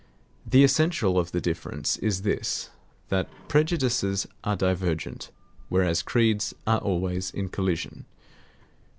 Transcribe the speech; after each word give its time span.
The 0.47 0.63
essential 0.63 1.19
of 1.19 1.31
the 1.31 1.39
difference 1.39 1.95
is 1.97 2.23
this: 2.23 2.71
that 3.09 3.29
prejudices 3.47 4.25
are 4.43 4.55
divergent, 4.55 5.29
whereas 5.69 6.01
creeds 6.01 6.55
are 6.65 6.79
always 6.79 7.29
in 7.29 7.49
collision. 7.49 8.05